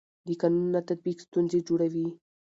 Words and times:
د 0.27 0.29
قانون 0.41 0.67
نه 0.75 0.81
تطبیق 0.89 1.17
ستونزې 1.27 1.59
جوړوي 1.67 2.07